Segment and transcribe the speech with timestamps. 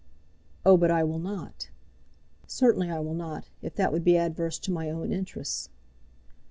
[0.65, 1.69] "Oh, but I will not;
[2.47, 5.69] certainly I will not, if that would be adverse to my own interests."